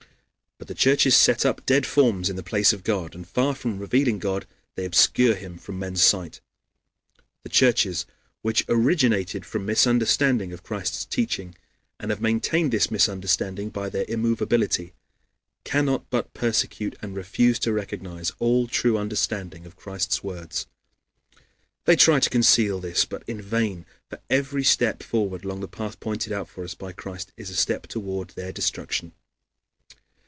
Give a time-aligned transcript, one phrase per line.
[0.57, 3.79] But the churches set up dead forms in the place of God, and far from
[3.79, 6.39] revealing God, they obscure him from men's sight.
[7.41, 8.05] The churches,
[8.43, 11.55] which originated from misunderstanding of Christ's teaching
[11.99, 14.93] and have maintained this misunderstanding by their immovability,
[15.63, 20.67] cannot but persecute and refuse to recognize all true understanding of Christ's words.
[21.85, 25.99] They try to conceal this, but in vain; for every step forward along the path
[25.99, 29.13] pointed out for us by Christ is a step toward their destruction.